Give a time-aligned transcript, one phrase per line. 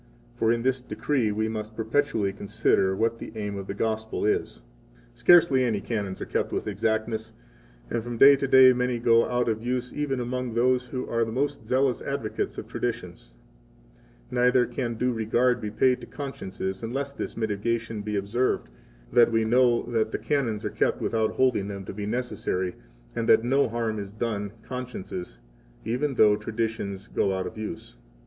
[0.39, 4.25] 66 For in this decree we must perpetually consider what the aim of the Gospel
[4.25, 4.63] is.
[5.13, 7.33] 67 Scarcely any Canons are kept with exactness,
[7.87, 11.23] and from day to day many go out of use even among those who are
[11.23, 13.35] the most zealous advocates of traditions.
[14.29, 18.69] 68 Neither can due regard be paid to consciences unless this mitigation be observed,
[19.13, 22.75] that we know that the Canons are kept without holding them to be necessary,
[23.15, 25.37] and that no harm is done consciences,
[25.85, 27.97] even though traditions go out of use.